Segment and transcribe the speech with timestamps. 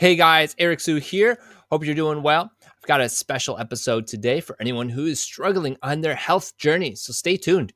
[0.00, 1.38] Hey guys, Eric Su here.
[1.70, 2.50] Hope you're doing well.
[2.64, 6.94] I've got a special episode today for anyone who is struggling on their health journey,
[6.94, 7.74] so stay tuned.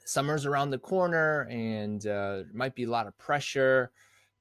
[0.03, 3.91] summer's around the corner, and uh, might be a lot of pressure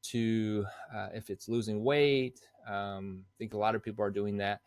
[0.04, 2.40] to uh, if it's losing weight.
[2.66, 4.60] Um, I think a lot of people are doing that,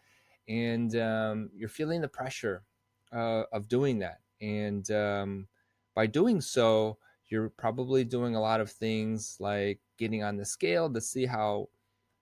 [0.48, 2.64] and um, you're feeling the pressure
[3.12, 4.20] uh, of doing that.
[4.42, 5.48] And um,
[5.96, 6.98] by doing so,
[7.30, 11.70] you're probably doing a lot of things like getting on the scale to see how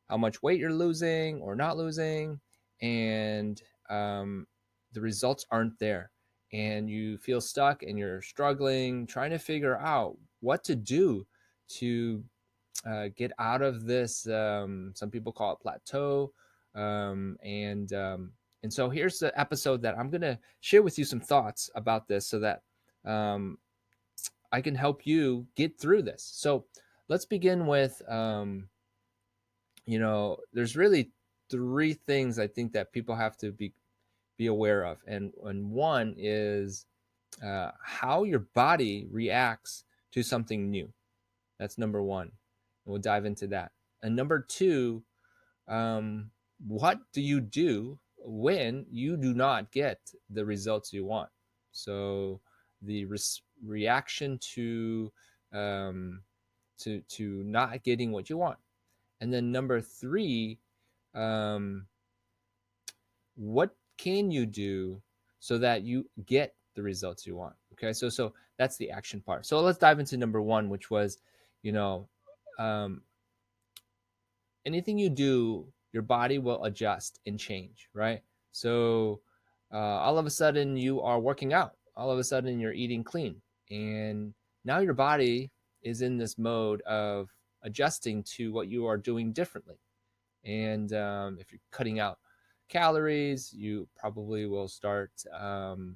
[0.09, 2.39] how much weight you're losing or not losing,
[2.81, 4.47] and um,
[4.93, 6.11] the results aren't there,
[6.53, 11.25] and you feel stuck and you're struggling, trying to figure out what to do
[11.67, 12.23] to
[12.85, 14.27] uh, get out of this.
[14.27, 16.31] Um, some people call it plateau,
[16.73, 18.31] um, and um,
[18.67, 22.05] and so here's the episode that I'm going to share with you some thoughts about
[22.09, 22.63] this so that
[23.05, 23.59] um,
[24.51, 26.29] I can help you get through this.
[26.33, 26.65] So
[27.07, 28.67] let's begin with, um,
[29.85, 31.11] you know, there's really
[31.49, 33.71] three things I think that people have to be
[34.37, 36.85] be aware of, and and one is
[37.41, 40.91] uh, how your body reacts to something new.
[41.57, 42.33] That's number one,
[42.85, 43.71] and we'll dive into that.
[44.03, 45.03] And number two,
[45.69, 46.31] um,
[46.67, 49.99] what do you do when you do not get
[50.29, 51.29] the results you want.
[51.71, 52.41] So
[52.81, 53.07] the
[53.65, 55.11] reaction to
[55.53, 56.21] um,
[56.79, 58.59] to to not getting what you want,
[59.21, 60.59] and then number three,
[61.15, 61.87] um,
[63.35, 65.01] what can you do
[65.39, 67.55] so that you get the results you want?
[67.73, 69.45] Okay, so so that's the action part.
[69.45, 71.19] So let's dive into number one, which was,
[71.61, 72.09] you know,
[72.59, 73.01] um,
[74.65, 78.21] anything you do your body will adjust and change, right?
[78.51, 79.21] So
[79.73, 83.03] uh, all of a sudden you are working out, all of a sudden you're eating
[83.03, 84.33] clean, and
[84.65, 87.29] now your body is in this mode of
[87.63, 89.77] adjusting to what you are doing differently.
[90.43, 92.19] And um, if you're cutting out
[92.69, 95.95] calories, you probably will start um,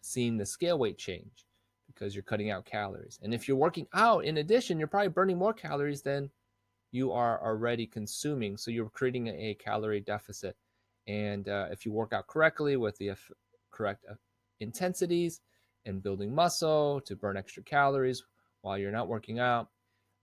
[0.00, 1.46] seeing the scale weight change
[1.86, 3.18] because you're cutting out calories.
[3.22, 6.30] And if you're working out, in addition, you're probably burning more calories than
[6.92, 8.56] you are already consuming.
[8.56, 10.56] So you're creating a calorie deficit.
[11.06, 13.12] And uh, if you work out correctly with the
[13.70, 14.14] correct uh,
[14.60, 15.40] intensities
[15.84, 18.24] and building muscle to burn extra calories
[18.62, 19.68] while you're not working out,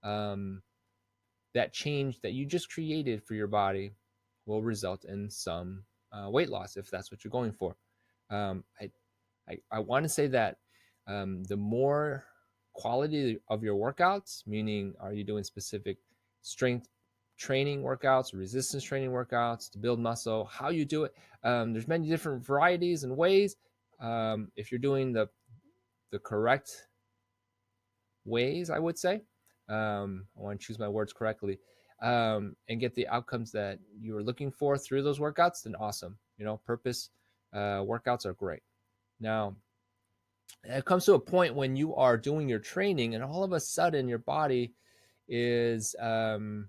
[0.02, 0.62] um,
[1.54, 3.92] that change that you just created for your body
[4.46, 7.76] will result in some uh, weight loss if that's what you're going for.
[8.30, 8.90] Um, I,
[9.48, 10.58] I, I want to say that
[11.06, 12.24] um, the more
[12.74, 15.98] quality of your workouts, meaning are you doing specific
[16.44, 16.86] strength
[17.36, 21.14] training workouts, resistance training workouts to build muscle, how you do it.
[21.42, 23.56] Um, there's many different varieties and ways.
[24.00, 25.28] Um, if you're doing the
[26.12, 26.70] the correct
[28.24, 29.22] ways, I would say,
[29.68, 31.58] um, I want to choose my words correctly,
[32.02, 36.18] um, and get the outcomes that you are looking for through those workouts, then awesome.
[36.36, 37.10] You know, purpose
[37.52, 38.62] uh, workouts are great.
[39.18, 39.56] Now,
[40.62, 43.60] it comes to a point when you are doing your training, and all of a
[43.60, 44.74] sudden your body
[45.28, 46.68] is um,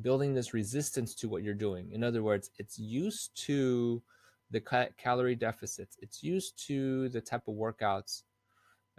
[0.00, 1.90] building this resistance to what you're doing.
[1.92, 4.02] In other words, it's used to
[4.50, 8.22] the ca- calorie deficits, it's used to the type of workouts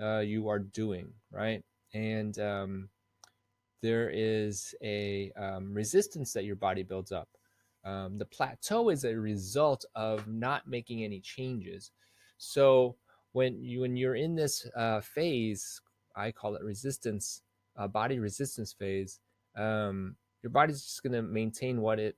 [0.01, 1.63] uh, you are doing, right?
[1.93, 2.89] And um,
[3.81, 7.29] there is a um, resistance that your body builds up.
[7.85, 11.91] Um, the plateau is a result of not making any changes.
[12.37, 12.97] So
[13.31, 15.79] when you when you're in this uh, phase,
[16.15, 17.43] I call it resistance,
[17.77, 19.19] uh, body resistance phase.
[19.56, 22.15] Um, your body's just going to maintain what it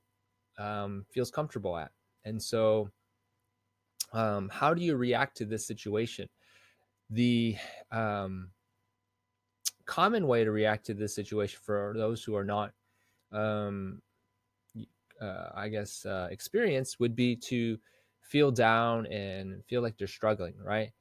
[0.58, 1.90] um, feels comfortable at,
[2.24, 2.90] and so
[4.12, 6.28] um, how do you react to this situation?
[7.10, 7.56] The
[7.90, 8.50] um,
[9.84, 12.72] common way to react to this situation for those who are not,
[13.32, 14.00] um,
[15.20, 17.78] uh, I guess, uh, experienced would be to
[18.20, 20.92] feel down and feel like they're struggling, right?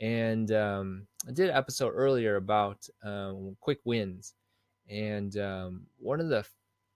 [0.00, 4.34] And um, I did an episode earlier about um, quick wins.
[4.88, 6.44] And um, one of the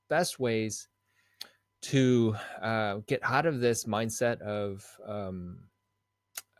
[0.08, 0.88] best ways
[1.82, 5.58] to uh, get out of this mindset of, um,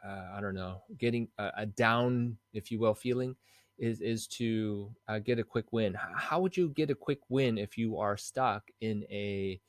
[0.05, 3.37] uh, I don't know, getting a, a, down, if you will, feeling
[3.79, 5.95] is is to uh, get a quick win.
[5.95, 9.61] How would you get a quick win if you are stuck in a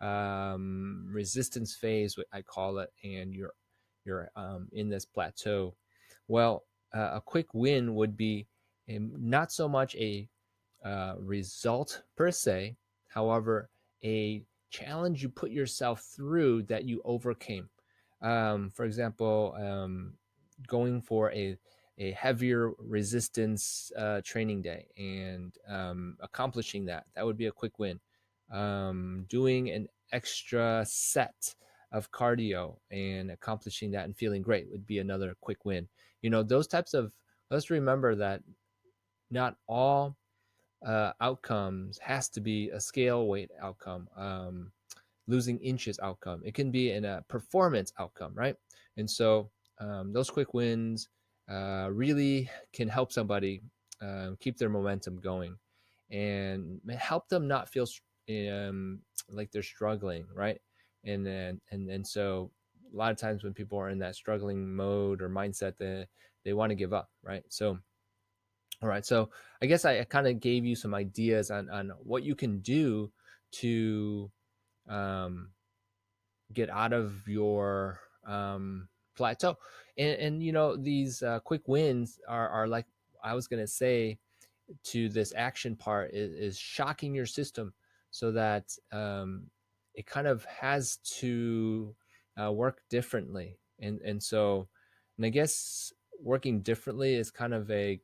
[0.00, 3.52] um, resistance phase, I call it, and you're
[4.04, 5.74] you're um, in this plateau?
[6.32, 6.64] Well,
[6.94, 8.46] uh, a quick win would be
[8.88, 10.30] a, not so much a
[10.82, 13.68] uh, result per se, however,
[14.02, 17.68] a challenge you put yourself through that you overcame.
[18.22, 20.14] Um, for example, um,
[20.66, 21.58] going for a
[21.98, 27.04] a heavier resistance uh, training day and um, accomplishing that.
[27.14, 28.00] That would be a quick win.
[28.50, 31.54] Um, doing an extra set
[31.92, 35.88] of cardio and accomplishing that and feeling great would be another quick win.
[36.22, 37.12] You know, those types of,
[37.50, 38.42] let's remember that
[39.30, 40.16] not all
[40.84, 44.72] uh, outcomes has to be a scale weight outcome, um,
[45.26, 46.42] losing inches outcome.
[46.44, 48.56] It can be in a performance outcome, right?
[48.96, 51.08] And so um, those quick wins,
[51.50, 53.62] uh, really can help somebody
[54.00, 55.56] uh, keep their momentum going
[56.10, 57.86] and help them not feel
[58.30, 60.60] um, like they're struggling, right?
[61.04, 62.50] And then and and so
[62.92, 66.06] a lot of times when people are in that struggling mode or mindset, they
[66.44, 67.44] they want to give up, right?
[67.48, 67.78] So,
[68.82, 69.04] all right.
[69.04, 72.34] So I guess I, I kind of gave you some ideas on on what you
[72.34, 73.10] can do
[73.52, 74.30] to
[74.88, 75.50] um,
[76.52, 79.56] get out of your um, plateau.
[79.98, 82.86] And, and you know, these uh, quick wins are, are like
[83.22, 84.18] I was going to say
[84.84, 87.72] to this action part is, is shocking your system
[88.10, 89.44] so that um,
[89.94, 91.94] it kind of has to
[92.40, 93.58] uh, work differently.
[93.80, 94.68] And, and so,
[95.16, 98.00] and I guess working differently is kind of a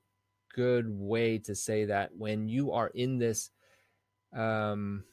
[0.55, 3.51] good way to say that when you are in this
[4.37, 5.05] um,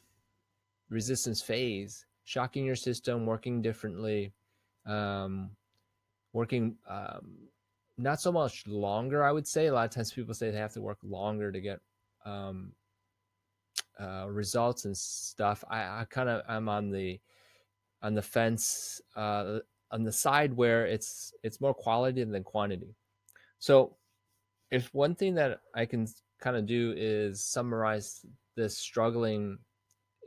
[0.89, 4.33] resistance phase, shocking your system, working differently,
[4.86, 5.51] um,
[6.33, 7.38] working um,
[7.98, 9.24] not so much longer.
[9.24, 11.62] I would say a lot of times people say they have to work longer to
[11.62, 11.80] get
[12.25, 12.74] um,
[14.00, 15.63] uh, results and stuff.
[15.69, 17.19] I, I kind of am on the
[18.01, 19.59] on the fence uh,
[19.92, 22.95] on the side where it's it's more quality than quantity.
[23.59, 23.95] So
[24.71, 26.07] if one thing that I can
[26.39, 28.25] kind of do is summarize
[28.56, 29.57] this struggling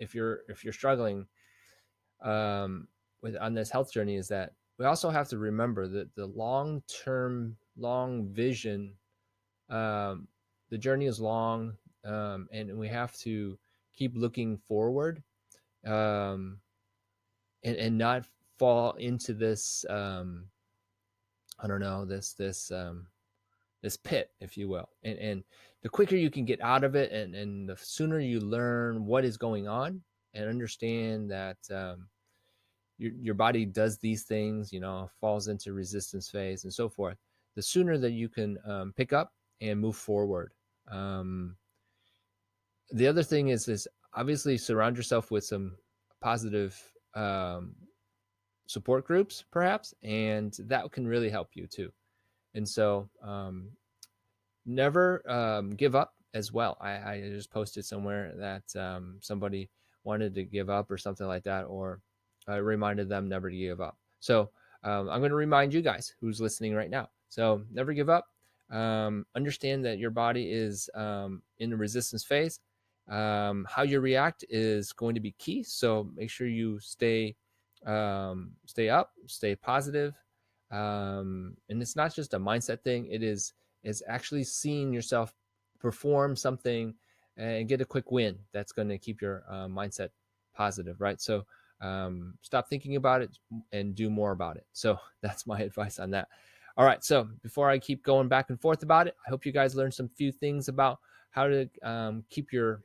[0.00, 1.26] if you're if you're struggling
[2.22, 2.88] um,
[3.22, 6.82] with on this health journey is that we also have to remember that the long
[7.04, 8.94] term, long vision,
[9.68, 10.28] um,
[10.70, 11.72] the journey is long,
[12.04, 13.58] um, and we have to
[13.94, 15.22] keep looking forward
[15.86, 16.58] um,
[17.64, 18.24] and, and not
[18.58, 20.44] fall into this, um,
[21.58, 23.06] I don't know, this, this, um,
[23.82, 24.88] this pit, if you will.
[25.02, 25.44] And, and
[25.82, 29.24] the quicker you can get out of it and, and the sooner you learn what
[29.24, 30.02] is going on
[30.34, 32.08] and understand that, um,
[32.98, 37.16] your, your body does these things, you know, falls into resistance phase and so forth,
[37.54, 40.52] the sooner that you can um, pick up and move forward.
[40.90, 41.56] Um,
[42.90, 45.76] the other thing is, is obviously surround yourself with some
[46.20, 46.80] positive
[47.14, 47.74] um,
[48.66, 51.92] support groups, perhaps, and that can really help you too.
[52.54, 53.68] And so, um,
[54.66, 56.76] never um, give up as well.
[56.80, 59.70] I, I, just posted somewhere that um, somebody
[60.04, 62.00] wanted to give up or something like that, or
[62.48, 63.96] uh, reminded them never to give up.
[64.20, 64.50] So
[64.84, 67.08] um, I'm going to remind you guys who's listening right now.
[67.28, 68.26] So never give up.
[68.70, 72.60] Um, understand that your body is in the resistance phase.
[73.08, 75.62] Um, how you react is going to be key.
[75.62, 77.36] So make sure you stay
[77.86, 80.14] um, stay up, stay positive.
[80.70, 83.06] Um, and it's not just a mindset thing.
[83.10, 83.52] It is
[83.84, 85.34] is actually seeing yourself
[85.78, 86.94] perform something
[87.36, 88.38] and get a quick win.
[88.52, 90.10] That's going to keep your uh, mindset
[90.54, 91.20] positive, right?
[91.20, 91.44] So
[91.80, 93.38] um, stop thinking about it
[93.72, 94.66] and do more about it.
[94.72, 96.28] So that's my advice on that.
[96.76, 97.02] All right.
[97.02, 99.94] So before I keep going back and forth about it, I hope you guys learned
[99.94, 100.98] some few things about
[101.30, 102.82] how to um, keep your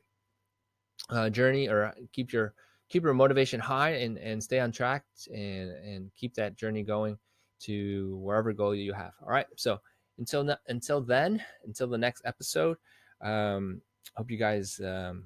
[1.10, 2.54] uh, journey or keep your
[2.88, 7.18] keep your motivation high and and stay on track and and keep that journey going
[7.60, 9.12] to wherever goal you have.
[9.22, 9.46] All right.
[9.56, 9.80] So
[10.18, 12.76] until until then, until the next episode,
[13.20, 13.80] um,
[14.16, 15.24] hope you guys um,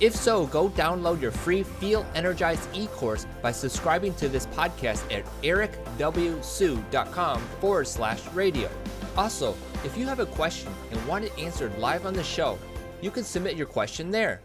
[0.00, 5.02] If so, go download your free Feel Energized e course by subscribing to this podcast
[5.12, 8.70] at ericwsu.com forward slash radio.
[9.16, 9.54] Also,
[9.84, 12.58] if you have a question and want it answered live on the show,
[13.02, 14.40] you can submit your question there.